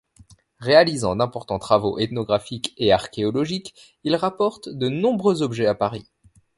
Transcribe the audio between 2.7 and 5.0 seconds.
et archéologiques, il rapporte de